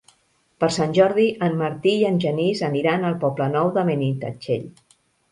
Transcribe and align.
Per 0.61 0.67
Sant 0.75 0.93
Jordi 0.99 1.25
en 1.47 1.57
Martí 1.59 1.91
i 1.97 2.07
en 2.07 2.17
Genís 2.23 2.63
aniran 2.67 3.05
al 3.09 3.17
Poble 3.25 3.49
Nou 3.57 3.69
de 3.75 3.83
Benitatxell. 3.91 4.65